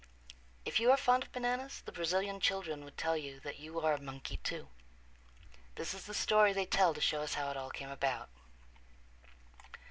If 0.65 0.79
you 0.79 0.89
are 0.89 0.97
fond 0.97 1.21
of 1.21 1.31
bananas 1.31 1.83
the 1.85 1.91
Brazilian 1.91 2.39
children 2.39 2.83
would 2.83 2.97
tell 2.97 3.15
you 3.15 3.39
that 3.41 3.59
you 3.59 3.79
are 3.81 3.93
a 3.93 4.01
monkey, 4.01 4.37
too. 4.37 4.67
This 5.75 5.93
is 5.93 6.07
the 6.07 6.15
story 6.15 6.53
they 6.53 6.65
tell 6.65 6.95
to 6.95 6.99
show 7.01 7.21
us 7.21 7.35
how 7.35 7.51
it 7.51 7.55
all 7.57 7.69
came 7.69 7.91
about. 7.91 8.29